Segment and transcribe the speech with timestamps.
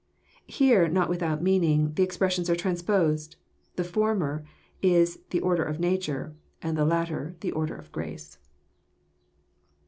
[0.47, 3.35] Here, not without meaning, the expressions are transposed.
[3.75, 4.43] The for mer
[4.81, 8.39] is the order of nature, the latter the order of grace."